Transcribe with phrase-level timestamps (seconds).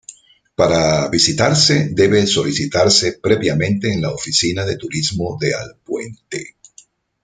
[0.55, 6.55] Para visitarse debe solicitarse previamente en la oficina de turismo de Alpuente.